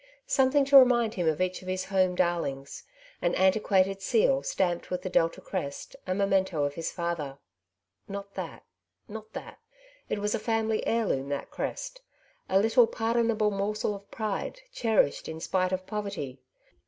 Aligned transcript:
Something 0.25 0.65
to 0.65 0.79
remind 0.79 1.13
him 1.13 1.27
of 1.27 1.39
each 1.39 1.61
of 1.61 1.67
his 1.67 1.85
home 1.85 2.15
dar 2.15 2.41
lings. 2.41 2.85
An 3.21 3.35
antiquated 3.35 4.01
seal, 4.01 4.41
stamped 4.41 4.89
with 4.89 5.03
the 5.03 5.11
Delta 5.11 5.41
crest, 5.41 5.95
a 6.07 6.15
memento 6.15 6.63
of 6.63 6.73
his 6.73 6.91
father. 6.91 7.37
Not 8.07 8.33
that, 8.33 8.63
not 9.07 9.33
that; 9.33 9.59
it 10.09 10.17
was 10.17 10.33
a 10.33 10.39
family 10.39 10.83
heirloom 10.87 11.29
that 11.29 11.51
crest— 11.51 12.01
a 12.49 12.57
little 12.57 12.87
pardon 12.87 13.29
able 13.29 13.51
morsel 13.51 13.93
of 13.93 14.09
pride, 14.09 14.61
cherished 14.73 15.27
in 15.29 15.39
spite 15.39 15.71
of 15.71 15.85
poverty. 15.85 16.41